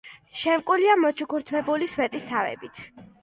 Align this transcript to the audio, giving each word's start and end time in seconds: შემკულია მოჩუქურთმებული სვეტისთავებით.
შემკულია 0.43 0.95
მოჩუქურთმებული 1.01 1.89
სვეტისთავებით. 1.93 2.81